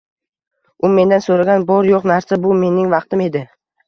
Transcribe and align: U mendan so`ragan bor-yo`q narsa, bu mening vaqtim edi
U 0.87 0.89
mendan 0.93 1.21
so`ragan 1.25 1.65
bor-yo`q 1.71 1.99
narsa, 2.13 2.39
bu 2.47 2.55
mening 2.63 2.89
vaqtim 2.95 3.23
edi 3.27 3.43